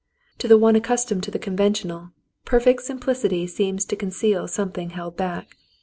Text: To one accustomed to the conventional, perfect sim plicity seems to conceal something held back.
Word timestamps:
To 0.39 0.57
one 0.57 0.75
accustomed 0.75 1.21
to 1.25 1.29
the 1.29 1.37
conventional, 1.37 2.09
perfect 2.43 2.81
sim 2.81 2.97
plicity 2.99 3.47
seems 3.47 3.85
to 3.85 3.95
conceal 3.95 4.47
something 4.47 4.89
held 4.89 5.15
back. 5.15 5.55